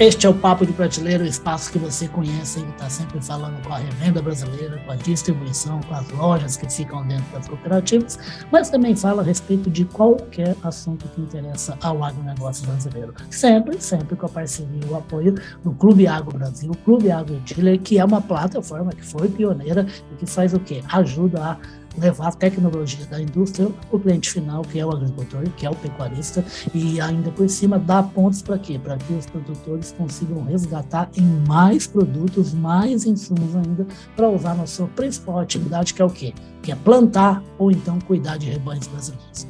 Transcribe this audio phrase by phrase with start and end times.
[0.00, 3.62] Este é o Papo de Prateleira, o espaço que você conhece e está sempre falando
[3.64, 8.18] com a revenda brasileira, com a distribuição, com as lojas que ficam dentro das cooperativas,
[8.50, 13.14] mas também fala a respeito de qualquer assunto que interessa ao agronegócio brasileiro.
[13.30, 17.78] Sempre, sempre com a parceria e o apoio do Clube Agro Brasil, Clube Agro Chile,
[17.78, 20.82] que é uma plataforma que foi pioneira e que faz o quê?
[20.90, 21.56] Ajuda a
[21.98, 25.74] levar tecnologia da indústria para o cliente final, que é o agricultor, que é o
[25.74, 26.44] pecuarista,
[26.74, 28.78] e ainda por cima dar pontos para quê?
[28.78, 33.86] Para que os produtores consigam resgatar em mais produtos, mais insumos ainda,
[34.16, 36.32] para usar na sua principal atividade, que é o quê?
[36.62, 39.46] Que é plantar ou então cuidar de rebanhos brasileiros.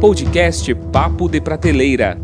[0.00, 2.20] Podcast Papo de Prateleira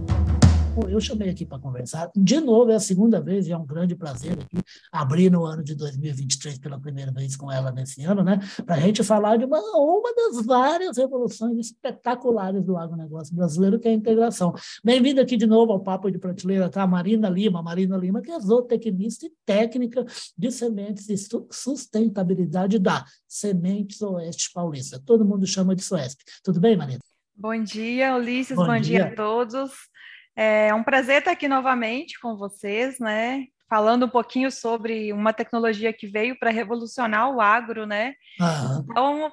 [0.88, 2.10] eu chamei aqui para conversar.
[2.14, 4.58] De novo, é a segunda vez e é um grande prazer aqui
[4.92, 8.38] abrir no ano de 2023 pela primeira vez com ela nesse ano, né?
[8.64, 13.88] Para a gente falar de uma, uma das várias revoluções espetaculares do agronegócio brasileiro, que
[13.88, 14.54] é a integração.
[14.84, 16.86] Bem-vinda aqui de novo ao Papo de Prateleira, tá?
[16.86, 17.62] Marina Lima.
[17.62, 20.04] Marina Lima, que é zootecnista e técnica
[20.36, 21.16] de sementes e
[21.50, 25.00] sustentabilidade da Sementes Oeste Paulista.
[25.04, 26.20] Todo mundo chama de Suesp.
[26.42, 27.00] Tudo bem, Marina?
[27.40, 28.54] Bom dia, Ulisses.
[28.54, 28.82] Bom, Bom dia.
[28.82, 29.70] dia a todos.
[30.42, 33.44] É um prazer estar aqui novamente com vocês, né?
[33.68, 38.14] Falando um pouquinho sobre uma tecnologia que veio para revolucionar o agro, né?
[38.40, 38.86] Uhum.
[38.90, 39.32] Então,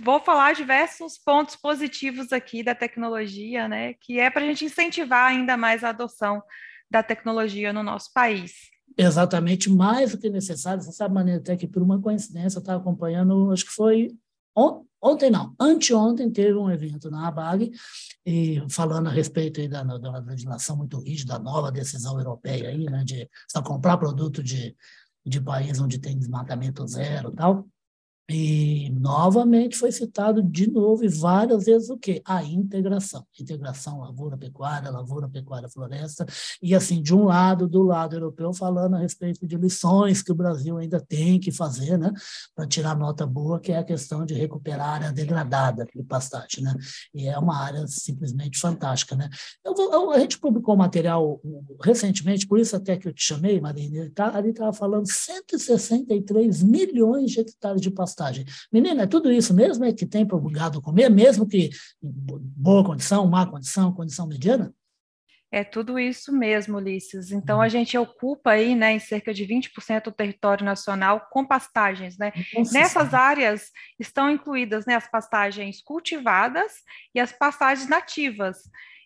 [0.00, 3.94] vou falar diversos pontos positivos aqui da tecnologia, né?
[4.00, 6.42] Que é para a gente incentivar ainda mais a adoção
[6.90, 8.52] da tecnologia no nosso país.
[8.98, 10.82] Exatamente, mais do que necessário.
[10.82, 14.10] Você sabe, Maneira, até que por uma coincidência eu estava acompanhando, acho que foi
[15.02, 17.72] Ontem não, anteontem teve um evento na ABAG,
[18.24, 23.02] e falando a respeito da, da legislação muito rígida, da nova decisão europeia aí, né,
[23.02, 24.76] de só comprar produto de,
[25.26, 27.66] de país onde tem desmatamento zero e tal.
[28.30, 32.22] E novamente foi citado de novo e várias vezes o quê?
[32.24, 33.26] A integração.
[33.38, 36.24] Integração lavoura-pecuária, lavoura-pecuária-floresta.
[36.62, 40.36] E assim, de um lado, do lado europeu, falando a respeito de lições que o
[40.36, 42.12] Brasil ainda tem que fazer, né?
[42.54, 46.62] Para tirar nota boa, que é a questão de recuperar a área degradada de pastagem,
[46.62, 46.74] né?
[47.12, 49.28] E é uma área simplesmente fantástica, né?
[49.64, 51.40] Eu vou, eu, a gente publicou material
[51.82, 57.32] recentemente, por isso até que eu te chamei, Marina, tá, ali estava falando 163 milhões
[57.32, 58.44] de hectares de pastagem pastagem.
[58.70, 62.84] Menina, é tudo isso mesmo é que tem para o gado comer, mesmo que boa
[62.84, 64.72] condição, má condição, condição mediana?
[65.50, 67.30] É tudo isso mesmo, Ulisses.
[67.30, 72.16] Então, a gente ocupa aí, né, em cerca de 20% do território nacional com pastagens,
[72.16, 72.32] né?
[72.54, 73.16] Nossa, Nessas sim.
[73.16, 76.72] áreas estão incluídas, né, as pastagens cultivadas
[77.14, 78.62] e as pastagens nativas.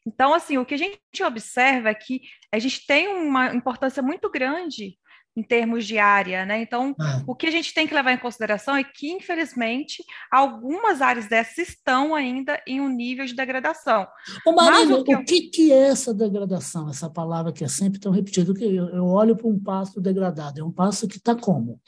[0.06, 2.20] Então, assim, o que a gente observa é que
[2.52, 4.96] a gente tem uma importância muito grande
[5.36, 6.62] em termos de área, né?
[6.62, 7.22] Então, é.
[7.26, 10.02] o que a gente tem que levar em consideração é que, infelizmente,
[10.32, 14.06] algumas áreas dessas estão ainda em um nível de degradação.
[14.46, 16.88] Ô, Marina, o, que, o que, que, é essa degradação?
[16.88, 20.60] Essa palavra que é sempre tão repetida, que eu, eu olho para um passo degradado,
[20.60, 21.78] é um passo que está como?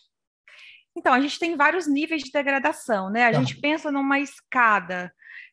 [0.95, 3.27] Então, a gente tem vários níveis de degradação, né?
[3.27, 3.39] A tá.
[3.39, 5.11] gente pensa numa escada,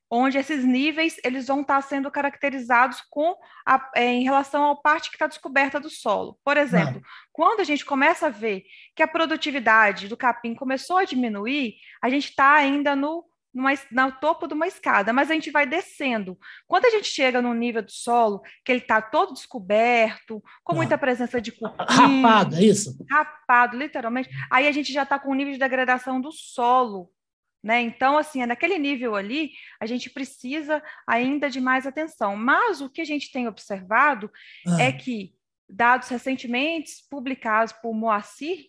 [0.09, 3.35] onde esses níveis eles vão estar sendo caracterizados com
[3.65, 6.37] a, é, em relação à parte que está descoberta do solo.
[6.43, 7.07] Por exemplo, ah.
[7.31, 8.63] quando a gente começa a ver
[8.95, 14.11] que a produtividade do capim começou a diminuir, a gente está ainda no, numa, no
[14.19, 16.37] topo de uma escada, mas a gente vai descendo.
[16.67, 20.75] Quando a gente chega no nível do solo, que ele está todo descoberto, com ah.
[20.75, 21.75] muita presença de cupim...
[21.79, 22.95] Rapado, é isso?
[23.09, 24.29] Rapado, literalmente.
[24.51, 27.09] Aí a gente já está com um nível de degradação do solo
[27.65, 27.81] né?
[27.81, 32.35] Então, assim, é naquele nível ali, a gente precisa ainda de mais atenção.
[32.35, 34.31] Mas o que a gente tem observado
[34.67, 34.83] ah.
[34.83, 35.33] é que,
[35.67, 38.67] dados recentemente publicados por Moacir,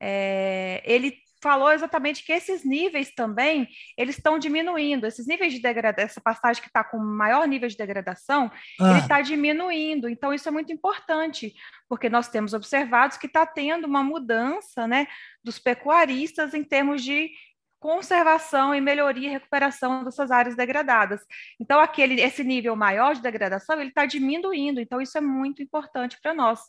[0.00, 5.04] é, ele falou exatamente que esses níveis também eles estão diminuindo.
[5.04, 8.90] Esses níveis de degradação, essa passagem que está com maior nível de degradação, ah.
[8.90, 10.08] ele está diminuindo.
[10.08, 11.52] Então, isso é muito importante,
[11.88, 15.08] porque nós temos observado que está tendo uma mudança né,
[15.42, 17.32] dos pecuaristas em termos de
[17.78, 21.20] conservação e melhoria e recuperação dessas áreas degradadas.
[21.60, 26.18] Então, aquele, esse nível maior de degradação, ele está diminuindo, então isso é muito importante
[26.20, 26.60] para nós.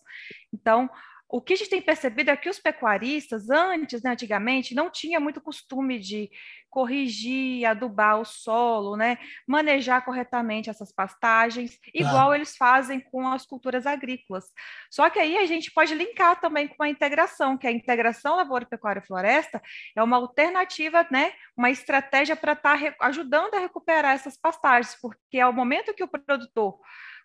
[0.53, 0.89] Então,
[1.31, 5.19] o que a gente tem percebido é que os pecuaristas, antes, né, antigamente, não tinha
[5.19, 6.27] muito costume de
[6.71, 12.35] corrigir, adubar o solo, né, manejar corretamente essas pastagens, igual ah.
[12.35, 14.45] eles fazem com as culturas agrícolas.
[14.89, 18.65] Só que aí a gente pode linkar também com a integração, que a integração lavoura,
[18.65, 19.61] pecuária e floresta
[19.95, 25.39] é uma alternativa, né, uma estratégia para estar tá ajudando a recuperar essas pastagens, porque
[25.39, 26.79] ao momento que o produtor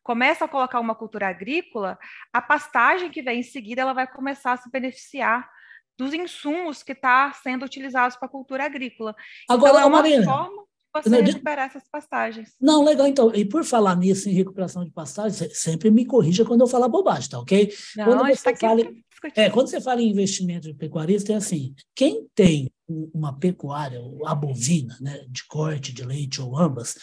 [0.04, 1.98] começa a colocar uma cultura agrícola,
[2.32, 5.48] a pastagem que vem em seguida ela vai começar a se beneficiar
[5.98, 9.16] dos insumos que estão tá sendo utilizados para a cultura agrícola.
[9.48, 10.64] Agora, então, é Marina, forma...
[10.94, 12.54] você recuperar essas pastagens.
[12.60, 13.06] Não, legal.
[13.06, 16.88] Então, e por falar nisso, em recuperação de pastagens, sempre me corrija quando eu falar
[16.88, 17.72] bobagem, tá ok?
[17.96, 18.82] Não, quando você tá fala,
[19.34, 24.34] é, quando você fala em investimento de pecuarista, é assim, quem tem uma pecuária, a
[24.34, 26.96] bovina, né, de corte, de leite ou ambas,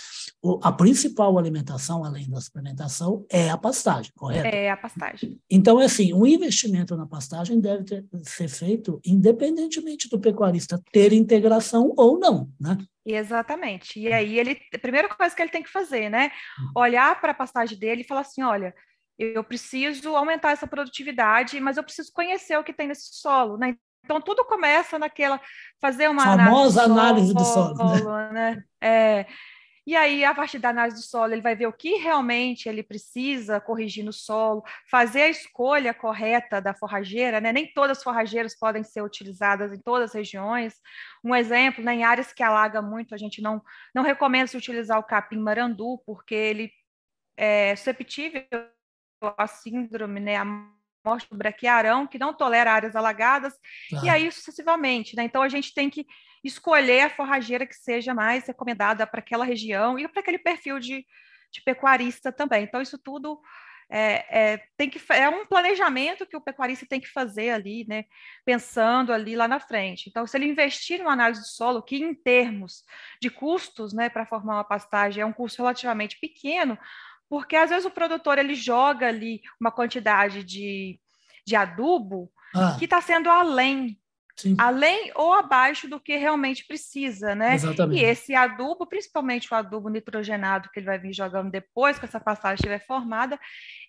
[0.61, 4.45] a principal alimentação, além da suplementação, é a pastagem, correto?
[4.45, 5.39] É a pastagem.
[5.49, 11.13] Então, é assim, um investimento na pastagem deve ter, ser feito independentemente do pecuarista ter
[11.13, 12.77] integração ou não, né?
[13.03, 13.99] Exatamente.
[13.99, 16.71] E aí ele, a primeira coisa que ele tem que fazer, né, hum.
[16.79, 18.75] olhar para a pastagem dele e falar assim, olha,
[19.17, 23.75] eu preciso aumentar essa produtividade, mas eu preciso conhecer o que tem nesse solo, né?
[24.03, 25.39] Então tudo começa naquela
[25.79, 28.31] fazer uma famosa análise do solo, do solo né?
[28.31, 28.63] né?
[28.81, 29.25] É,
[29.85, 32.83] e aí, a partir da análise do solo, ele vai ver o que realmente ele
[32.83, 37.51] precisa corrigir no solo, fazer a escolha correta da forrageira, né?
[37.51, 40.75] Nem todas as forrageiras podem ser utilizadas em todas as regiões.
[41.23, 43.61] Um exemplo, né, em áreas que alaga muito, a gente não,
[43.93, 46.71] não recomenda se utilizar o capim marandu, porque ele
[47.35, 48.43] é susceptível
[49.37, 50.45] à síndrome, né, a
[51.03, 53.53] morte do braquiarão, que não tolera áreas alagadas,
[54.03, 55.23] e aí sucessivamente, né?
[55.23, 56.05] Então a gente tem que
[56.43, 61.05] escolher a forrageira que seja mais recomendada para aquela região e para aquele perfil de,
[61.51, 62.63] de pecuarista também.
[62.63, 63.39] Então isso tudo
[63.93, 68.05] é, é, tem que, é um planejamento que o pecuarista tem que fazer ali, né?
[68.45, 70.09] Pensando ali lá na frente.
[70.09, 72.85] Então, se ele investir numa análise do solo, que em termos
[73.21, 76.77] de custos, né, para formar uma pastagem é um custo relativamente pequeno,
[77.31, 80.99] porque às vezes o produtor ele joga ali uma quantidade de,
[81.47, 82.75] de adubo ah.
[82.77, 83.97] que está sendo além
[84.41, 84.55] Sim.
[84.57, 87.53] além ou abaixo do que realmente precisa, né?
[87.53, 88.01] Exatamente.
[88.01, 92.19] E esse adubo, principalmente o adubo nitrogenado que ele vai vir jogando depois que essa
[92.19, 93.39] passagem estiver formada,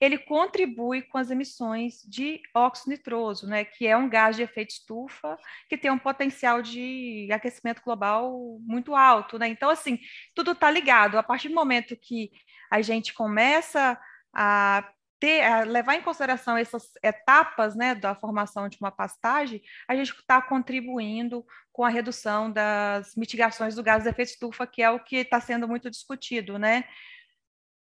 [0.00, 3.64] ele contribui com as emissões de óxido nitroso, né?
[3.64, 5.38] Que é um gás de efeito estufa
[5.68, 9.48] que tem um potencial de aquecimento global muito alto, né?
[9.48, 9.98] Então, assim,
[10.34, 11.16] tudo está ligado.
[11.16, 12.30] A partir do momento que
[12.70, 13.98] a gente começa
[14.34, 14.86] a
[15.22, 20.42] ter, levar em consideração essas etapas né, da formação de uma pastagem, a gente está
[20.42, 25.18] contribuindo com a redução das mitigações do gás de efeito estufa, que é o que
[25.18, 26.82] está sendo muito discutido, né?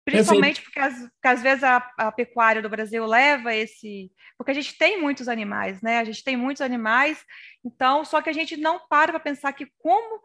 [0.03, 4.11] Principalmente porque, as, porque às vezes a, a, pecuária do Brasil leva esse.
[4.37, 5.99] Porque a gente tem muitos animais, né?
[5.99, 7.23] A gente tem muitos animais,
[7.63, 10.21] então, só que a gente não para para pensar que como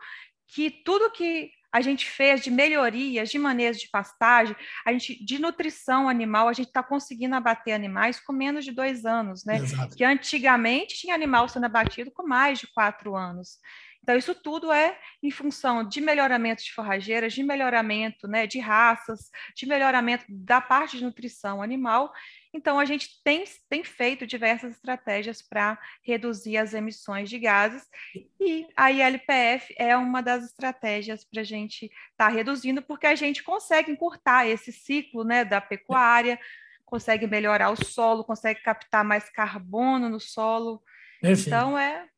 [0.48, 5.38] que tudo que a gente fez de melhorias, de manejo de pastagem, a gente de
[5.38, 9.56] nutrição animal, a gente está conseguindo abater animais com menos de dois anos, né?
[9.56, 9.94] Exato.
[9.94, 13.58] Que antigamente tinha animal sendo abatido com mais de quatro anos.
[14.02, 19.30] Então, isso tudo é em função de melhoramento de forrageiras, de melhoramento né, de raças,
[19.54, 22.12] de melhoramento da parte de nutrição animal
[22.56, 27.86] então, a gente tem, tem feito diversas estratégias para reduzir as emissões de gases,
[28.40, 33.14] e a ILPF é uma das estratégias para a gente estar tá reduzindo, porque a
[33.14, 36.40] gente consegue encurtar esse ciclo né, da pecuária,
[36.86, 40.82] consegue melhorar o solo, consegue captar mais carbono no solo.
[41.20, 41.48] Perfeito.
[41.48, 42.08] Então, é,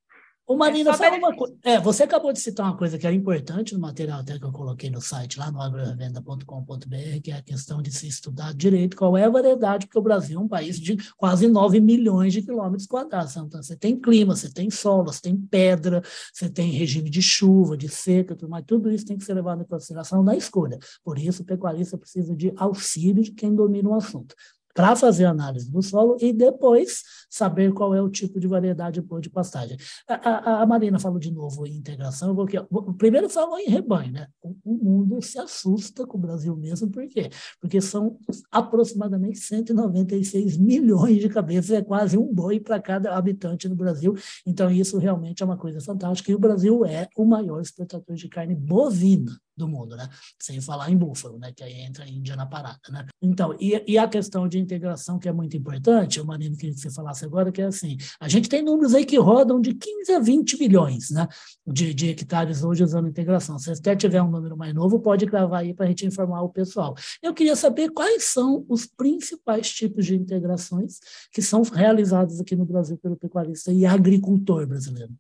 [0.49, 1.55] Ô, Marina, é fala uma coisa.
[1.63, 4.51] É, você acabou de citar uma coisa que era importante no material até que eu
[4.51, 9.15] coloquei no site, lá no agrorevenda.com.br, que é a questão de se estudar direito qual
[9.15, 12.87] é a variedade, porque o Brasil é um país de quase 9 milhões de quilômetros
[12.87, 13.37] quadrados.
[13.37, 16.03] Então, você tem clima, você tem solo, você tem pedra,
[16.33, 19.61] você tem regime de chuva, de seca, tudo, mas tudo isso tem que ser levado
[19.61, 20.79] em consideração na escolha.
[21.05, 24.35] Por isso, o pecuarista precisa de auxílio de quem domina o assunto
[24.75, 29.21] para fazer análise do solo e depois saber qual é o tipo de variedade boa
[29.21, 29.77] de pastagem.
[30.09, 32.59] A, a, a Marina falou de novo em integração, porque
[32.97, 34.29] primeiro falou em rebanho, né?
[34.43, 37.29] O, o, mundo se assusta com o Brasil mesmo, por quê?
[37.61, 38.19] Porque são
[38.51, 44.15] aproximadamente 196 milhões de cabeças, é quase um boi para cada habitante no Brasil,
[44.47, 48.29] então isso realmente é uma coisa fantástica, e o Brasil é o maior exportador de
[48.29, 50.09] carne bovina do mundo, né?
[50.39, 51.53] Sem falar em búfalo, né?
[51.55, 53.05] Que aí entra a Índia na parada, né?
[53.21, 56.81] Então, e, e a questão de integração que é muito importante, o Marino queria que
[56.81, 60.13] você falasse agora, que é assim, a gente tem números aí que rodam de 15
[60.13, 61.27] a 20 milhões, né?
[61.67, 63.59] De, de hectares hoje usando integração.
[63.59, 66.49] Se até tiver um número mais novo, pode gravar aí para a gente informar o
[66.49, 66.95] pessoal.
[67.23, 71.01] Eu queria saber quais são os principais tipos de integrações
[71.33, 75.13] que são realizados aqui no Brasil pelo pecuarista e agricultor brasileiro.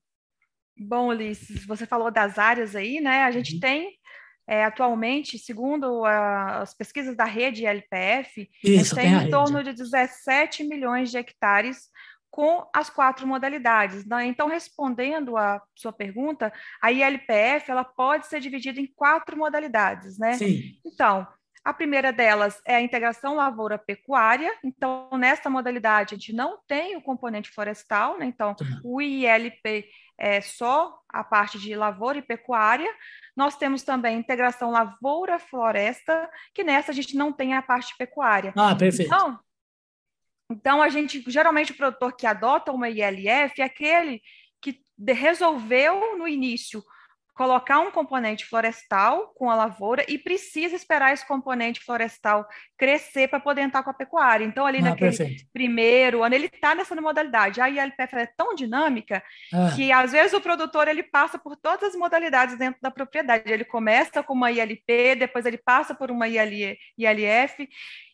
[0.80, 3.24] Bom, Ulisses, você falou das áreas aí, né?
[3.24, 3.60] A gente uhum.
[3.60, 3.97] tem
[4.48, 9.74] é, atualmente, segundo a, as pesquisas da rede LPF, Isso, tem, tem em torno de
[9.74, 11.90] 17 milhões de hectares
[12.30, 14.06] com as quatro modalidades.
[14.06, 14.24] Né?
[14.24, 16.50] Então, respondendo a sua pergunta,
[16.80, 20.32] a ILPF ela pode ser dividida em quatro modalidades, né?
[20.34, 20.72] Sim.
[20.84, 21.26] Então,
[21.62, 24.50] a primeira delas é a integração lavoura-pecuária.
[24.64, 28.24] Então, nessa modalidade, a gente não tem o componente florestal, né?
[28.24, 29.84] Então, o ILP
[30.18, 32.92] é só a parte de lavoura e pecuária.
[33.36, 38.52] Nós temos também a integração lavoura-floresta, que nessa a gente não tem a parte pecuária.
[38.56, 39.06] Ah, perfeito.
[39.06, 39.38] Então,
[40.50, 44.22] então, a gente, geralmente, o produtor que adota uma ILF é aquele
[44.60, 46.82] que resolveu no início
[47.38, 52.44] colocar um componente florestal com a lavoura e precisa esperar esse componente florestal
[52.76, 54.44] crescer para poder entrar com a pecuária.
[54.44, 55.44] Então, ali ah, naquele perfeito.
[55.52, 57.60] primeiro ano, ele está nessa modalidade.
[57.60, 59.22] A ILPF é tão dinâmica
[59.54, 59.70] ah.
[59.76, 63.52] que, às vezes, o produtor ele passa por todas as modalidades dentro da propriedade.
[63.52, 67.68] Ele começa com uma ILP, depois ele passa por uma IL, ILF,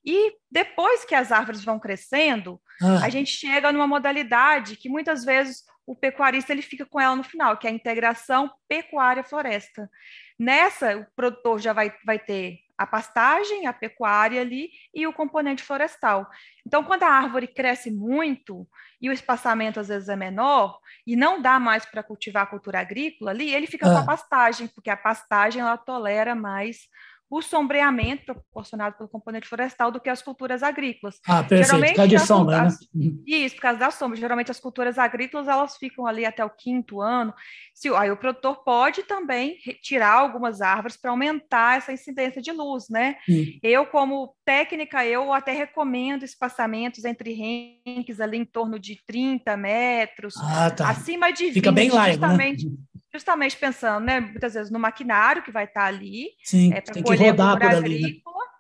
[0.05, 3.03] e depois que as árvores vão crescendo, ah.
[3.03, 7.23] a gente chega numa modalidade que muitas vezes o pecuarista ele fica com ela no
[7.23, 9.91] final, que é a integração pecuária-floresta.
[10.39, 15.63] Nessa, o produtor já vai, vai ter a pastagem, a pecuária ali e o componente
[15.63, 16.29] florestal.
[16.67, 18.67] Então, quando a árvore cresce muito
[19.01, 22.81] e o espaçamento às vezes é menor e não dá mais para cultivar a cultura
[22.81, 23.91] agrícola ali, ele fica ah.
[23.91, 24.07] com a ah.
[24.07, 26.89] pastagem, porque a pastagem ela tolera mais
[27.31, 31.19] o sombreamento proporcionado pelo componente florestal do que as culturas agrícolas.
[31.27, 32.69] Ah, perfeito, Geralmente, por causa de sombra, né?
[32.95, 33.23] Uhum.
[33.27, 34.19] Isso, por causa da sombra.
[34.19, 37.35] Geralmente as culturas agrícolas, elas ficam ali até o quinto ano.
[37.75, 42.89] Se, aí o produtor pode também tirar algumas árvores para aumentar essa incidência de luz,
[42.89, 43.17] né?
[43.27, 43.59] Sim.
[43.63, 50.35] Eu, como técnica, eu até recomendo espaçamentos entre renques ali em torno de 30 metros,
[50.37, 50.91] ah, tá.
[50.91, 52.29] acima de 20, Fica bem largo, né?
[52.29, 52.67] justamente...
[52.69, 52.77] Né?
[53.15, 57.31] Justamente pensando, né, muitas vezes no maquinário que vai estar ali, Sim, é, para colher
[57.31, 58.51] rodar por agrícola, ali, né?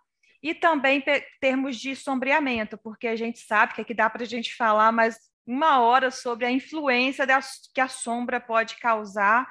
[0.40, 1.02] e também
[1.40, 5.18] termos de sombreamento, porque a gente sabe que aqui dá para a gente falar mais
[5.44, 7.26] uma hora sobre a influência
[7.74, 9.46] que a sombra pode causar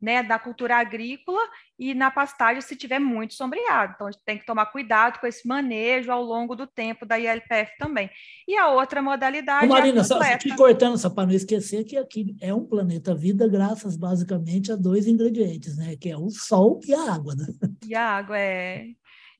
[0.00, 1.40] né, da cultura agrícola
[1.78, 3.92] e na pastagem se tiver muito sombreado.
[3.94, 7.18] Então, a gente tem que tomar cuidado com esse manejo ao longo do tempo da
[7.18, 8.10] ILPF também.
[8.46, 11.96] E a outra modalidade Ô, Marina, é só te cortando só para não esquecer que
[11.96, 16.80] aqui é um planeta vida graças basicamente a dois ingredientes, né, que é o sol
[16.86, 17.34] e a água.
[17.34, 17.46] Né?
[17.86, 18.86] E a água, é...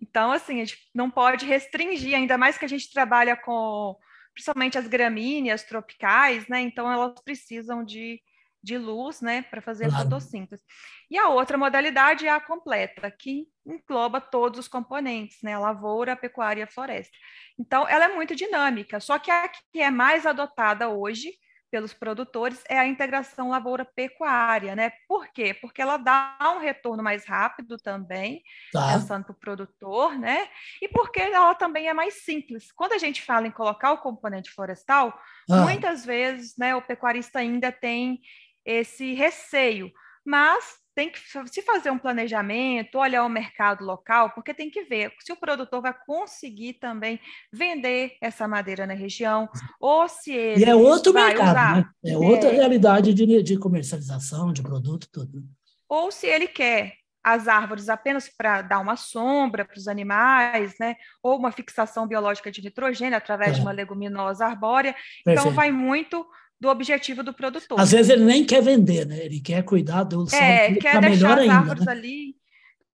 [0.00, 3.96] Então, assim, a gente não pode restringir, ainda mais que a gente trabalha com
[4.34, 6.60] principalmente as gramíneas tropicais, né?
[6.60, 8.20] Então elas precisam de
[8.64, 10.00] de luz, né, para fazer claro.
[10.00, 10.62] a fotossíntese.
[11.10, 16.14] E a outra modalidade é a completa, que engloba todos os componentes, né, a lavoura,
[16.14, 17.16] a pecuária e a floresta.
[17.58, 21.30] Então, ela é muito dinâmica, só que a que é mais adotada hoje
[21.74, 24.92] pelos produtores é a integração lavoura-pecuária, né?
[25.08, 25.52] Por quê?
[25.52, 28.92] Porque ela dá um retorno mais rápido também, tá.
[28.92, 30.48] pensando para o produtor, né?
[30.80, 32.70] E porque ela também é mais simples.
[32.70, 35.18] Quando a gente fala em colocar o componente florestal,
[35.50, 35.62] ah.
[35.62, 38.20] muitas vezes, né, o pecuarista ainda tem
[38.64, 39.90] esse receio,
[40.24, 41.18] mas tem que
[41.48, 45.82] se fazer um planejamento, olhar o mercado local, porque tem que ver se o produtor
[45.82, 47.18] vai conseguir também
[47.52, 49.48] vender essa madeira na região,
[49.80, 50.64] ou se ele.
[50.64, 51.84] E é outro mercado, usar, né?
[52.04, 55.42] É outra é, realidade de, de comercialização, de produto, tudo.
[55.88, 56.94] Ou se ele quer
[57.24, 60.94] as árvores apenas para dar uma sombra para os animais, né?
[61.22, 63.54] Ou uma fixação biológica de nitrogênio através é.
[63.54, 64.90] de uma leguminosa arbórea.
[64.90, 65.40] Então, Perfeito.
[65.40, 66.24] Então, vai muito
[66.64, 67.78] do objetivo do produtor.
[67.78, 69.22] Às vezes ele nem quer vender, né?
[69.22, 71.92] Ele quer cuidar do É, quer deixar as ainda, árvores né?
[71.92, 72.36] ali.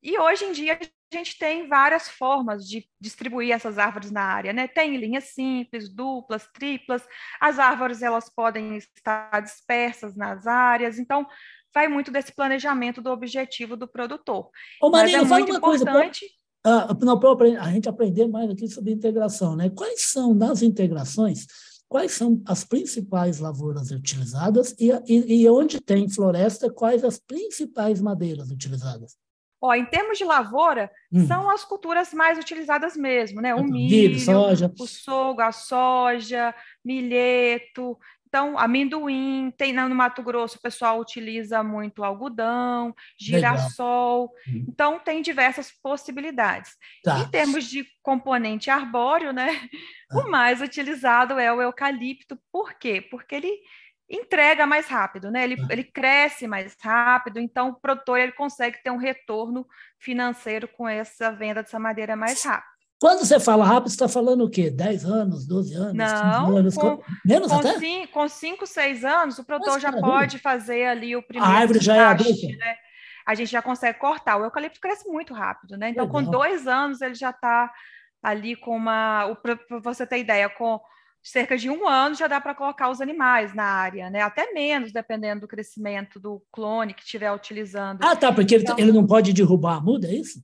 [0.04, 4.54] E hoje em dia a gente tem várias formas de distribuir essas árvores na área,
[4.54, 4.68] né?
[4.68, 7.02] Tem linhas simples, duplas, triplas.
[7.42, 11.00] As árvores elas podem estar dispersas nas áreas.
[11.00, 11.26] Então
[11.74, 14.52] vai muito desse planejamento do objetivo do produtor.
[14.80, 16.20] Ô, Marina, Mas é muito importante.
[16.64, 19.72] Coisa, pra, a gente aprender mais aqui sobre integração, né?
[19.72, 21.48] Quais são nas integrações
[21.88, 28.02] quais são as principais lavouras utilizadas e, e, e, onde tem floresta, quais as principais
[28.02, 29.18] madeiras utilizadas?
[29.62, 31.26] Ó, em termos de lavoura, hum.
[31.26, 33.56] são as culturas mais utilizadas mesmo, né?
[33.56, 34.72] O então, milho, soja.
[34.80, 37.98] o sorgo, a soja, milheto,
[38.36, 44.34] então, amendoim, tem no Mato Grosso o pessoal utiliza muito algodão, girassol.
[44.46, 44.66] Legal.
[44.68, 46.76] Então, tem diversas possibilidades.
[47.02, 47.20] Tá.
[47.20, 49.70] Em termos de componente arbóreo, né?
[50.12, 50.18] Ah.
[50.18, 52.38] O mais utilizado é o eucalipto.
[52.52, 53.02] Por quê?
[53.10, 53.58] Porque ele
[54.10, 55.46] entrega mais rápido, né?
[55.46, 55.68] Ele, ah.
[55.70, 59.66] ele cresce mais rápido, então o produtor ele consegue ter um retorno
[59.98, 62.75] financeiro com essa venda dessa madeira mais rápido.
[63.00, 64.70] Quando você fala rápido, você está falando o quê?
[64.70, 66.76] 10 anos, 12 anos, Não, 15 anos?
[66.76, 67.78] Com, menos com até?
[67.78, 71.54] Cinco, com 5, 6 anos, o produtor já pode fazer ali o primeiro.
[71.54, 72.48] A árvore já é adulta?
[72.48, 72.76] Né?
[73.28, 74.38] A gente já consegue cortar.
[74.38, 75.90] O eucalipto cresce muito rápido, né?
[75.90, 76.24] Então, Legal.
[76.24, 77.72] com dois anos, ele já está
[78.24, 79.36] ali com uma.
[79.36, 80.80] Para você ter ideia, com
[81.22, 84.22] cerca de um ano já dá para colocar os animais na área, né?
[84.22, 88.04] Até menos, dependendo do crescimento do clone que estiver utilizando.
[88.04, 90.40] Ah, tá, porque então, ele, ele não pode derrubar a muda, é isso?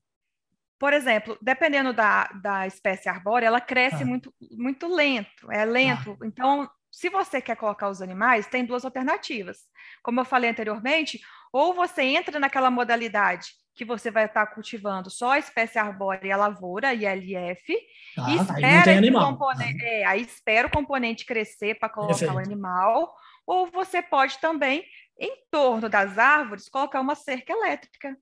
[0.82, 4.06] Por exemplo, dependendo da, da espécie arbórea, ela cresce ah.
[4.06, 6.18] muito, muito lento, é lento.
[6.20, 6.26] Ah.
[6.26, 9.60] Então, se você quer colocar os animais, tem duas alternativas.
[10.02, 11.22] Como eu falei anteriormente,
[11.54, 16.32] ou você entra naquela modalidade que você vai estar cultivando só a espécie arbórea e
[16.32, 17.78] a lavoura, ILF,
[18.18, 22.34] ah, e espera aí, componente, é, aí espera o componente crescer para colocar Perfeito.
[22.34, 24.84] o animal, ou você pode também,
[25.20, 28.18] em torno das árvores, colocar uma cerca elétrica.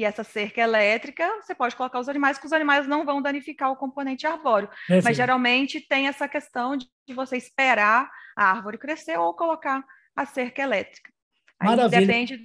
[0.00, 3.70] E essa cerca elétrica, você pode colocar os animais, que os animais não vão danificar
[3.70, 4.66] o componente arbóreo.
[4.68, 5.04] Perfeito.
[5.04, 9.84] Mas geralmente tem essa questão de, de você esperar a árvore crescer ou colocar
[10.16, 11.12] a cerca elétrica.
[11.60, 12.00] Aí Maravilha.
[12.00, 12.40] depende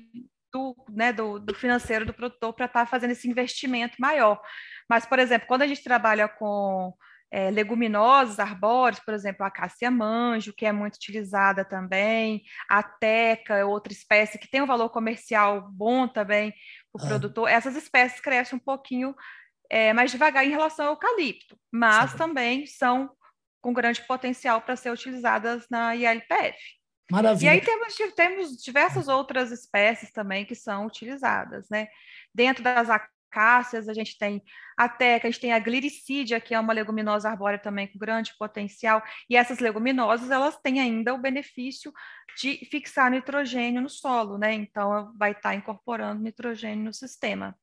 [0.52, 4.42] do, né, do, do financeiro do produtor para estar tá fazendo esse investimento maior.
[4.90, 6.94] Mas, por exemplo, quando a gente trabalha com
[7.32, 13.56] é, leguminosas, arbóreos, por exemplo, a cássia manjo, que é muito utilizada também, a teca,
[13.56, 16.54] é outra espécie que tem um valor comercial bom também
[16.96, 17.08] o ah.
[17.08, 19.14] produtor, essas espécies crescem um pouquinho
[19.70, 22.18] é, mais devagar em relação ao eucalipto, mas Sim.
[22.18, 23.12] também são
[23.62, 26.58] com grande potencial para ser utilizadas na ILPF.
[27.12, 27.46] Maravilha.
[27.46, 31.88] E aí temos, temos diversas outras espécies também que são utilizadas, né?
[32.34, 32.90] Dentro das
[33.40, 34.42] a gente tem
[34.78, 38.34] a teca, a gente tem a gliricídia, que é uma leguminosa arbórea também com grande
[38.38, 41.92] potencial, e essas leguminosas, elas têm ainda o benefício
[42.38, 44.54] de fixar nitrogênio no solo, né?
[44.54, 47.56] Então, vai estar incorporando nitrogênio no sistema.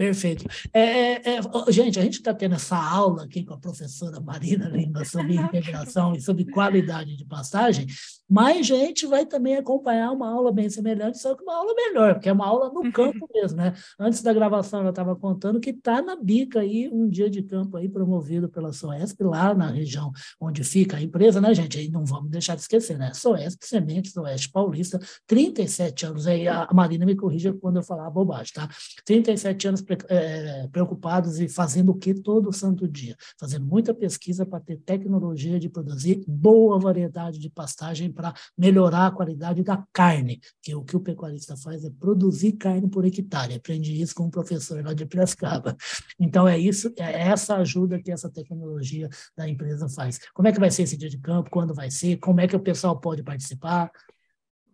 [0.00, 0.46] Perfeito.
[0.72, 1.42] É, é, é,
[1.72, 6.14] gente, a gente está tendo essa aula aqui com a professora Marina Lima sobre integração
[6.14, 7.86] e sobre qualidade de pastagem,
[8.26, 12.14] mas a gente vai também acompanhar uma aula bem semelhante, só que uma aula melhor,
[12.14, 13.74] porque é uma aula no campo mesmo, né?
[13.98, 17.76] Antes da gravação, ela estava contando que está na bica aí um dia de campo
[17.76, 21.76] aí promovido pela Soesp, lá na região onde fica a empresa, né, gente?
[21.76, 23.12] Aí não vamos deixar de esquecer, né?
[23.12, 28.08] Soesp, Sementes do Oeste Paulista, 37 anos, aí a Marina me corrija quando eu falar
[28.08, 28.66] bobagem, tá?
[29.04, 33.16] 37 anos é, preocupados e fazendo o que todo santo dia?
[33.38, 39.10] Fazendo muita pesquisa para ter tecnologia de produzir boa variedade de pastagem para melhorar a
[39.10, 43.54] qualidade da carne, que o que o pecuarista faz é produzir carne por hectare.
[43.54, 45.76] Aprendi isso com um professor lá de Piracicaba.
[46.18, 50.18] Então, é isso, é essa ajuda que essa tecnologia da empresa faz.
[50.34, 51.50] Como é que vai ser esse dia de campo?
[51.50, 52.16] Quando vai ser?
[52.18, 53.90] Como é que o pessoal pode participar?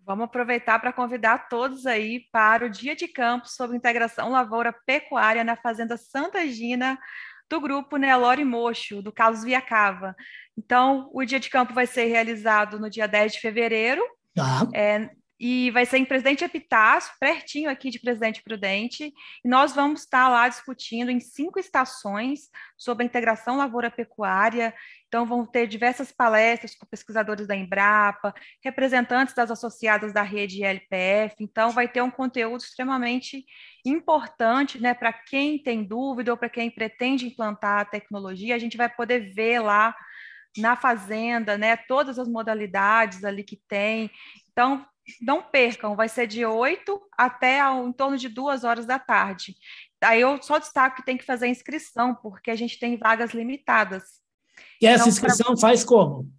[0.07, 5.43] Vamos aproveitar para convidar todos aí para o dia de campo sobre integração lavoura pecuária
[5.43, 6.97] na Fazenda Santa Gina,
[7.51, 10.15] do grupo Nelore Mocho, do Carlos Viacava.
[10.57, 14.01] Então, o dia de campo vai ser realizado no dia 10 de fevereiro.
[14.33, 14.69] Tá.
[14.73, 19.13] É, e vai ser em Presidente Epitácio, pertinho aqui de Presidente Prudente,
[19.45, 24.75] e nós vamos estar lá discutindo em cinco estações sobre a integração lavoura-pecuária,
[25.07, 31.37] então vão ter diversas palestras com pesquisadores da Embrapa, representantes das associadas da rede LPF,
[31.41, 33.45] então vai ter um conteúdo extremamente
[33.85, 38.77] importante, né, para quem tem dúvida ou para quem pretende implantar a tecnologia, a gente
[38.77, 39.95] vai poder ver lá
[40.57, 44.11] na fazenda, né, todas as modalidades ali que tem,
[44.51, 44.87] então
[45.21, 49.57] não percam, vai ser de 8 até ao, em torno de duas horas da tarde.
[50.03, 53.33] Aí eu só destaco que tem que fazer a inscrição, porque a gente tem vagas
[53.33, 54.21] limitadas.
[54.81, 55.61] E essa então, inscrição pra...
[55.61, 56.31] faz como?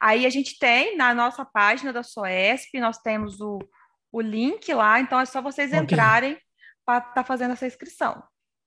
[0.00, 3.58] Aí a gente tem na nossa página da SOESP, nós temos o,
[4.12, 5.80] o link lá, então é só vocês okay.
[5.80, 6.38] entrarem
[6.84, 8.22] para estar tá fazendo essa inscrição.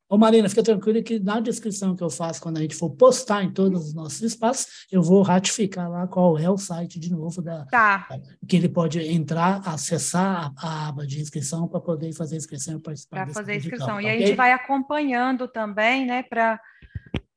[0.10, 3.44] Ô Marina, fica tranquila que na descrição que eu faço, quando a gente for postar
[3.44, 7.42] em todos os nossos espaços, eu vou ratificar lá qual é o site de novo
[7.42, 8.08] da tá.
[8.48, 12.82] que ele pode entrar, acessar a, aba de inscrição para poder fazer a inscrição e
[12.82, 13.26] participar.
[13.26, 14.00] Para fazer a inscrição.
[14.00, 16.60] e a gente vai acompanhando também, né, para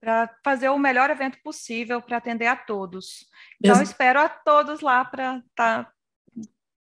[0.01, 3.27] para fazer o melhor evento possível para atender a todos.
[3.63, 5.93] Então, Ex espero a todos lá para estar tá,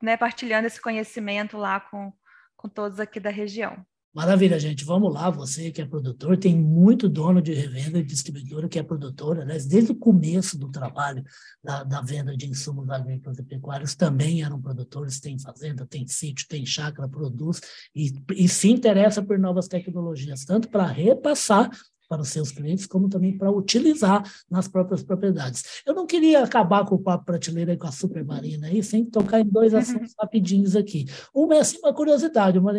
[0.03, 2.11] né, partilhando esse conhecimento lá com,
[2.57, 3.85] com todos aqui da região.
[4.17, 4.83] Maravilha, gente.
[4.83, 8.83] Vamos lá, você que é produtor, tem muito dono de revenda e distribuidora que é
[8.83, 11.23] produtora, desde o começo do trabalho
[11.63, 16.47] da, da, venda de insumos agrícolas e pecuários também eram produtores, tem fazenda, tem sítio,
[16.49, 17.61] tem chácara, produz
[17.93, 21.69] e, e se interessa por novas tecnologias, tanto para repassar
[22.07, 25.63] para os seus clientes, como também para utilizar nas próprias propriedades.
[25.85, 29.45] Eu não queria acabar com o papo prateleira com a Supermarina aí, sem tocar em
[29.45, 29.79] dois uhum.
[29.79, 31.05] assuntos rapidinhos aqui.
[31.33, 32.73] Uma é assim, uma curiosidade, uma,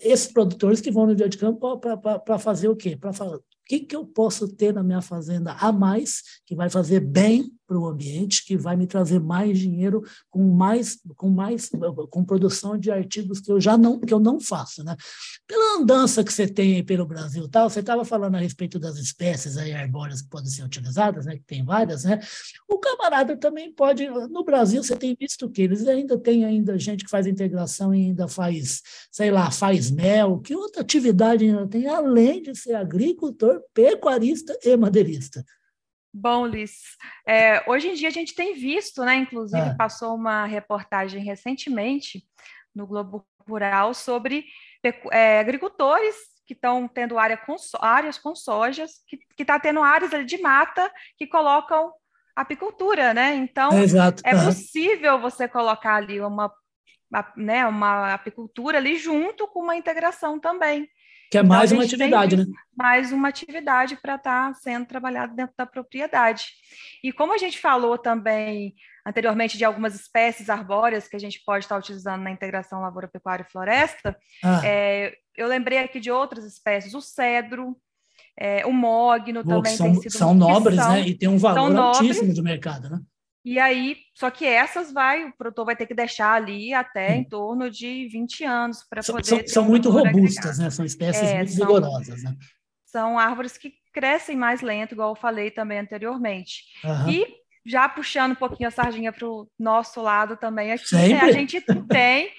[0.00, 2.96] esses produtores que vão no dia de campo para fazer o quê?
[2.96, 3.12] Para
[3.72, 7.78] que, que eu posso ter na minha fazenda a mais que vai fazer bem para
[7.78, 11.70] o ambiente, que vai me trazer mais dinheiro com mais, com mais,
[12.10, 14.94] com produção de artigos que eu já não, que eu não faço, né?
[15.46, 18.98] Pela andança que você tem aí pelo Brasil, tal, você estava falando a respeito das
[18.98, 21.36] espécies aí arbóreas que podem ser utilizadas, né?
[21.36, 22.20] Que tem várias, né?
[22.68, 27.04] O camarada também pode, no Brasil você tem visto que eles ainda tem ainda gente
[27.04, 31.86] que faz integração e ainda faz, sei lá, faz mel, que outra atividade ainda tem
[31.86, 35.44] além de ser agricultor, pecuarista e madeirista.
[36.14, 36.96] Bom, Liz,
[37.26, 39.16] é, hoje em dia a gente tem visto, né?
[39.16, 39.74] Inclusive, é.
[39.74, 42.22] passou uma reportagem recentemente
[42.74, 44.44] no Globo Rural sobre
[45.10, 46.14] é, agricultores
[46.46, 51.26] que estão tendo área com, áreas com sojas, que está tendo áreas de mata que
[51.26, 51.92] colocam
[52.36, 53.34] apicultura, né?
[53.34, 54.22] Então, Exato.
[54.24, 56.52] é possível você colocar ali uma,
[57.36, 60.88] né, uma apicultura ali junto com uma integração também.
[61.32, 62.44] Que é mais então, uma atividade, né?
[62.76, 66.48] Mais uma atividade para estar tá sendo trabalhada dentro da propriedade.
[67.02, 68.74] E como a gente falou também
[69.06, 73.08] anteriormente de algumas espécies arbóreas que a gente pode estar tá utilizando na integração lavoura,
[73.08, 74.14] pecuária e floresta,
[74.44, 74.60] ah.
[74.62, 77.78] é, eu lembrei aqui de outras espécies, o cedro,
[78.38, 80.12] é, o mogno Pô, também são, tem sido...
[80.12, 81.00] São nobres, são, né?
[81.00, 83.00] E tem um valor altíssimo do mercado, né?
[83.44, 87.24] E aí, só que essas vai, o produtor vai ter que deixar ali até em
[87.24, 89.24] torno de 20 anos para poder.
[89.24, 90.70] São, são muito robustas, né?
[90.70, 92.36] São espécies é, muito são, vigorosas, né?
[92.84, 96.62] São árvores que crescem mais lento, igual eu falei também anteriormente.
[96.84, 97.10] Uhum.
[97.10, 101.20] E já puxando um pouquinho a sardinha para o nosso lado também aqui, né?
[101.20, 102.30] a gente tem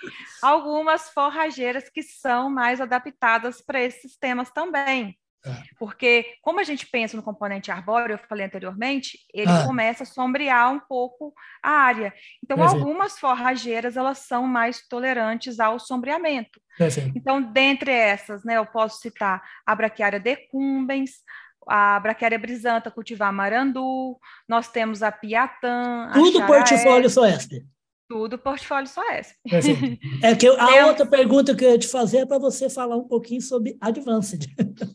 [0.41, 5.17] algumas forrageiras que são mais adaptadas para esses temas também.
[5.45, 5.63] É.
[5.77, 9.65] Porque, como a gente pensa no componente arbóreo, eu falei anteriormente, ele ah.
[9.65, 12.13] começa a sombrear um pouco a área.
[12.41, 12.81] Então, Perfeito.
[12.81, 16.61] algumas forrageiras, elas são mais tolerantes ao sombreamento.
[16.77, 17.11] Perfeito.
[17.15, 21.21] Então, dentre essas, né, eu posso citar a braquiária decumbens,
[21.67, 27.65] a braquiária brisanta cultivar marandu, nós temos a piatã, Tudo a portfólio Soesp.
[28.07, 29.33] Tudo portfólio só essa.
[30.21, 30.89] É que a Temos...
[30.89, 34.45] outra pergunta que eu ia te fazer é para você falar um pouquinho sobre Advanced.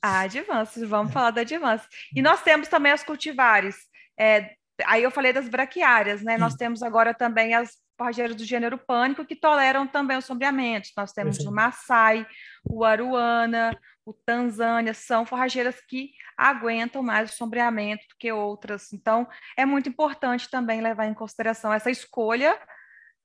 [0.02, 1.88] A Advanced, vamos falar da Advanced.
[2.14, 3.76] E nós temos também as cultivares.
[4.18, 4.50] É,
[4.84, 6.36] aí eu falei das braquiárias, né?
[6.36, 10.92] Nós temos agora também as forrageiras do gênero pânico que toleram também os sombreamentos.
[10.96, 11.50] Nós temos Perfeito.
[11.50, 12.26] o Maasai,
[12.64, 18.92] o Aruana, o Tanzânia, são forrageiras que aguentam mais o sombreamento do que outras.
[18.92, 22.56] Então, é muito importante também levar em consideração essa escolha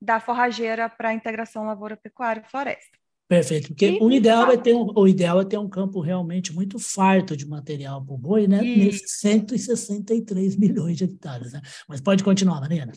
[0.03, 2.97] da forrageira para a integração lavoura, pecuária e floresta.
[3.27, 6.53] Perfeito, porque e, o ideal, é ter um, o ideal é ter um campo realmente
[6.53, 8.63] muito farto de material para o boi, né?
[8.63, 8.85] E...
[8.85, 11.61] Nesses 163 milhões de hectares, né?
[11.87, 12.91] Mas pode continuar, Marina.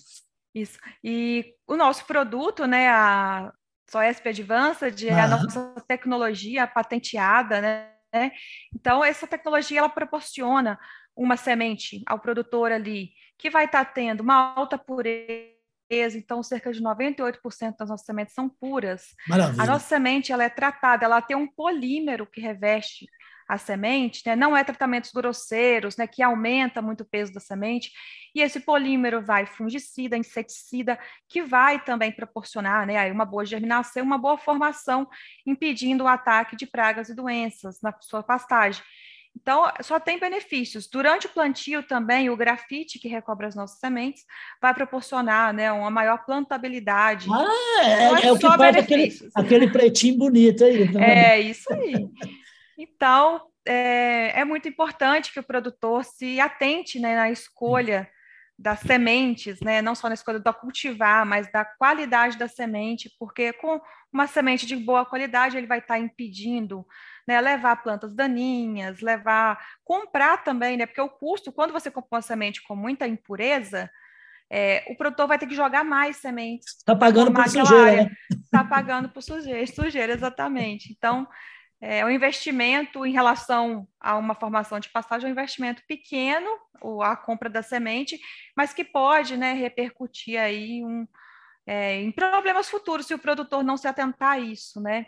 [0.52, 0.78] Isso.
[1.02, 3.52] E o nosso produto, né, a
[3.88, 8.32] Soesp Advanced, é a nossa tecnologia patenteada, né?
[8.74, 10.78] Então, essa tecnologia, ela proporciona
[11.14, 15.55] uma semente ao produtor ali, que vai estar tá tendo uma alta pureza,
[15.90, 19.14] então cerca de 98% das nossas sementes são puras.
[19.28, 19.62] Maravilha.
[19.62, 23.06] A nossa semente ela é tratada, ela tem um polímero que reveste
[23.48, 24.34] a semente, né?
[24.34, 26.06] não é tratamentos grosseiros, né?
[26.06, 27.92] que aumenta muito o peso da semente,
[28.34, 33.10] e esse polímero vai fungicida, inseticida, que vai também proporcionar né?
[33.12, 35.08] uma boa germinação, uma boa formação,
[35.46, 38.82] impedindo o ataque de pragas e doenças na sua pastagem.
[39.38, 40.88] Então, só tem benefícios.
[40.88, 44.24] Durante o plantio também, o grafite que recobre as nossas sementes
[44.60, 47.28] vai proporcionar né, uma maior plantabilidade.
[47.30, 50.86] Ah, é, é, é o que faz aquele, aquele pretinho bonito aí.
[50.96, 51.34] Né?
[51.34, 52.08] É, isso aí.
[52.78, 58.08] Então, é, é, muito importante que o produtor se atente né, na escolha
[58.58, 59.82] das sementes, né?
[59.82, 64.64] não só na escolha do cultivar, mas da qualidade da semente, porque com uma semente
[64.64, 66.86] de boa qualidade, ele vai estar impedindo
[67.26, 72.22] né, levar plantas daninhas, levar, comprar também, né, porque o custo, quando você compra uma
[72.22, 73.90] semente com muita impureza,
[74.50, 76.76] é, o produtor vai ter que jogar mais sementes.
[76.76, 78.10] Está pagando por sujeira, né?
[78.30, 80.92] Está pagando por sujeira, sujeira, exatamente.
[80.96, 81.26] Então,
[81.80, 86.48] é, o investimento em relação a uma formação de pastagem é um investimento pequeno,
[87.02, 88.18] a compra da semente,
[88.56, 91.06] mas que pode né, repercutir aí um,
[91.66, 95.06] é, em problemas futuros se o produtor não se atentar a isso, né?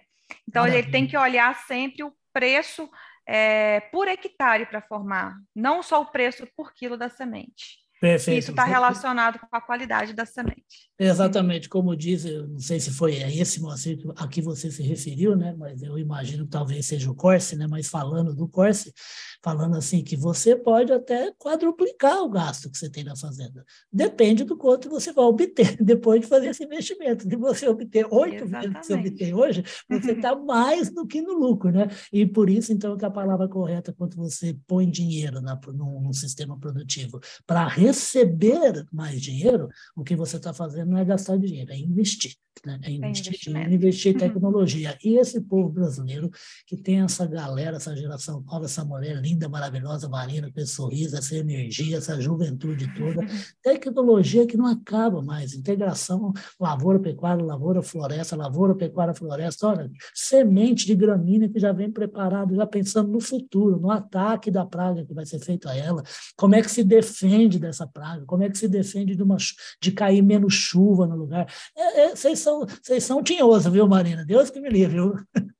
[0.48, 0.82] Então, Maravilha.
[0.82, 2.88] ele tem que olhar sempre o preço
[3.26, 7.78] é, por hectare para formar, não só o preço por quilo da semente.
[8.00, 8.38] Perfeito.
[8.38, 10.88] Isso está relacionado com a qualidade da semente.
[10.98, 15.36] Exatamente, como diz, eu não sei se foi esse moacir a que você se referiu,
[15.36, 15.54] né?
[15.58, 17.66] mas eu imagino que talvez seja o Corse, né?
[17.68, 18.92] mas falando do Corse,
[19.42, 23.64] falando assim que você pode até quadruplicar o gasto que você tem na fazenda.
[23.92, 27.26] Depende do quanto você vai obter depois de fazer esse investimento.
[27.26, 31.34] De você obter oito vezes que você obtém hoje, você está mais do que no
[31.34, 31.70] lucro.
[31.70, 31.88] Né?
[32.12, 36.12] E por isso, então, que a palavra correta quando você põe dinheiro na, num, num
[36.12, 41.72] sistema produtivo para receber mais dinheiro, o que você está fazendo não é gastar dinheiro,
[41.72, 42.34] é investir.
[42.64, 42.78] Né?
[42.82, 44.96] É investir, é investir em tecnologia.
[45.04, 46.30] E esse povo brasileiro,
[46.66, 51.16] que tem essa galera, essa geração nova, essa mulher linda, maravilhosa Marina, com esse sorriso,
[51.16, 53.26] essa energia, essa juventude toda.
[53.62, 55.54] Tecnologia que não acaba mais.
[55.54, 59.68] Integração lavoura, pecuária, lavoura, floresta, lavoura, pecuária, floresta.
[59.68, 64.64] Olha, semente de gramínea que já vem preparado, já pensando no futuro, no ataque da
[64.64, 66.02] praga que vai ser feito a ela.
[66.36, 68.24] Como é que se defende dessa praga?
[68.26, 69.36] Como é que se defende de, uma,
[69.80, 71.46] de cair menos chuva no lugar?
[71.76, 74.24] É, é, vocês, são, vocês são tinhosos, viu, Marina?
[74.24, 75.14] Deus que me livre, viu?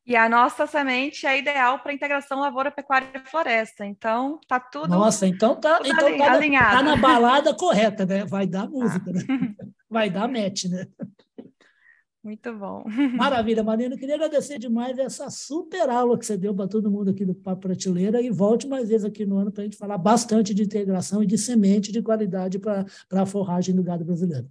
[0.07, 3.85] E a nossa semente é ideal para integração lavoura, pecuária e floresta.
[3.85, 4.89] Então, tá tudo.
[4.89, 6.77] Nossa, então tá, então tá, alinhado.
[6.77, 8.25] tá na balada correta, né?
[8.25, 9.21] Vai dar música, né?
[9.91, 10.87] Vai dar match, né?
[12.23, 12.85] Muito bom.
[13.17, 13.95] Maravilha, Marina.
[13.95, 17.35] Eu queria agradecer demais essa super aula que você deu para todo mundo aqui do
[17.35, 20.63] Papo Prateleira e volte mais vezes aqui no ano para a gente falar bastante de
[20.63, 24.47] integração e de semente de qualidade para a forragem do gado brasileiro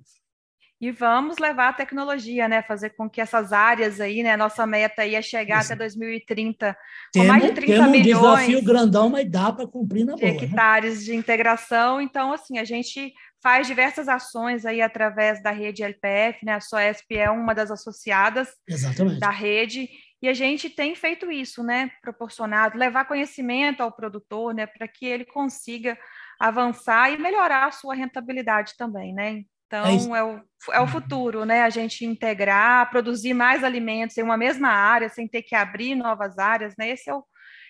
[0.79, 2.61] e vamos levar a tecnologia, né?
[2.61, 4.37] Fazer com que essas áreas aí, né?
[4.37, 5.73] Nossa meta aí é chegar Isso.
[5.73, 6.77] até 2030
[7.15, 8.17] com mais de 30 temos milhões.
[8.17, 10.33] um desafio grandão, mas dá para cumprir na de boa.
[10.33, 10.43] Né?
[10.43, 11.05] hectares né?
[11.05, 11.99] de integração.
[11.99, 13.11] Então, assim, a gente
[13.41, 16.53] faz diversas ações aí através da rede LPF, né?
[16.53, 19.19] A SOESP é uma das associadas Exatamente.
[19.19, 19.89] da rede.
[20.21, 21.89] E a gente tem feito isso, né?
[22.03, 24.67] Proporcionado, levar conhecimento ao produtor, né?
[24.67, 25.97] Para que ele consiga
[26.39, 29.41] avançar e melhorar a sua rentabilidade também, né?
[29.67, 31.61] Então, é, é, o, é o futuro, né?
[31.61, 36.37] A gente integrar, produzir mais alimentos em uma mesma área, sem ter que abrir novas
[36.39, 36.89] áreas, né?
[36.89, 37.23] Esse é o,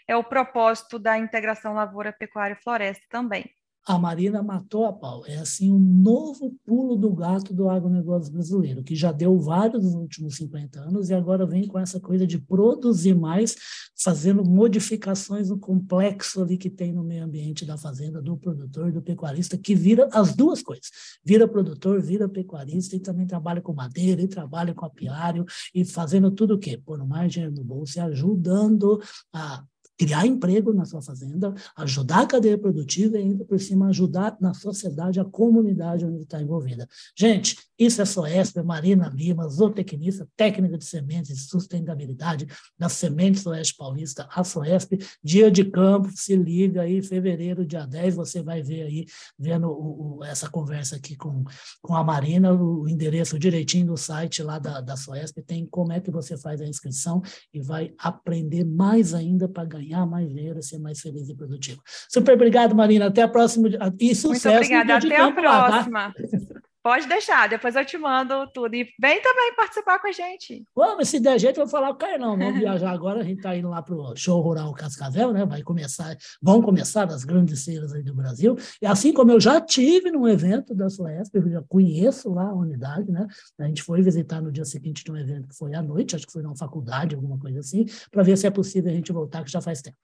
[0.08, 3.46] é o propósito da integração lavoura, pecuária e floresta também
[3.88, 5.26] a Marina matou a pau.
[5.26, 9.94] É assim um novo pulo do gato do agronegócio brasileiro, que já deu vários nos
[9.94, 13.56] últimos 50 anos e agora vem com essa coisa de produzir mais,
[13.98, 19.02] fazendo modificações no complexo ali que tem no meio ambiente da fazenda, do produtor, do
[19.02, 20.90] pecuarista, que vira as duas coisas.
[21.24, 26.30] Vira produtor, vira pecuarista e também trabalha com madeira, e trabalha com apiário e fazendo
[26.30, 26.78] tudo o quê?
[27.08, 29.64] Mais dinheiro no bolso e ajudando a
[29.98, 34.54] criar emprego na sua fazenda, ajudar a cadeia produtiva e ainda por cima ajudar na
[34.54, 36.88] sociedade, a comunidade onde está envolvida.
[37.18, 42.46] Gente, isso é Soesp, Marina Lima, zootecnista, técnica de sementes e sustentabilidade
[42.78, 48.16] das Sementes Oeste Paulista, a Soesp, dia de campo, se liga aí, fevereiro, dia 10,
[48.16, 49.06] você vai ver aí,
[49.38, 51.44] vendo o, o, essa conversa aqui com,
[51.82, 56.00] com a Marina, o endereço direitinho do site lá da, da Soesp, tem como é
[56.00, 60.62] que você faz a inscrição e vai aprender mais ainda para ganhar ganhar mais dinheiro,
[60.62, 61.82] ser mais feliz e produtivo.
[62.10, 63.08] Super obrigado, Marina.
[63.08, 63.70] Até a próxima.
[64.00, 64.48] E sucesso.
[64.48, 64.98] Muito obrigada.
[64.98, 66.00] Até a próxima.
[66.00, 66.62] Lá, tá?
[66.88, 68.74] Pode deixar, depois eu te mando tudo.
[68.74, 70.64] E vem também participar com a gente.
[70.74, 72.38] Vamos, se der jeito, eu vou falar com o Carlão.
[72.38, 75.46] Vamos viajar agora, a gente está indo lá para o show rural Cascavel, né?
[75.46, 78.56] Vai começar, vão começar as grandes feiras aí do Brasil.
[78.82, 82.56] E assim como eu já tive num evento da Suesp, eu já conheço lá a
[82.56, 83.28] unidade, né?
[83.60, 86.26] A gente foi visitar no dia seguinte de um evento que foi à noite, acho
[86.26, 89.44] que foi numa faculdade, alguma coisa assim, para ver se é possível a gente voltar,
[89.44, 89.98] que já faz tempo.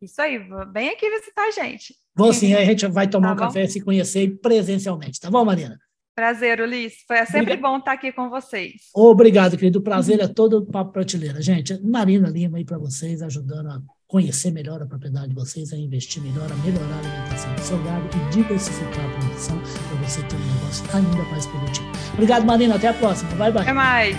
[0.00, 0.36] Isso aí,
[0.72, 1.94] vem aqui visitar a gente.
[2.12, 3.42] Vou sim, aí a gente vai tomar tá um bom?
[3.44, 5.78] café, se conhecer presencialmente, tá bom, Marina?
[6.14, 7.04] Prazer, Ulisses.
[7.06, 7.60] Foi sempre Obrigado.
[7.62, 8.72] bom estar aqui com vocês.
[8.94, 9.78] Obrigado, querido.
[9.78, 11.40] O prazer é todo do Papo Prateleira.
[11.40, 15.76] Gente, Marina Lima aí para vocês, ajudando a conhecer melhor a propriedade de vocês, a
[15.76, 20.22] investir melhor, a melhorar a alimentação do seu gado e diversificar a produção para você
[20.24, 21.88] ter um negócio ainda mais produtivo.
[22.12, 22.74] Obrigado, Marina.
[22.74, 23.30] Até a próxima.
[23.36, 23.62] Bye, bye.
[23.62, 24.16] Até mais.